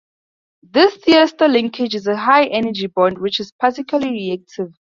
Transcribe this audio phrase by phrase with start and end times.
[0.63, 4.73] This thioester linkage is a "high energy" bond, which is particularly reactive.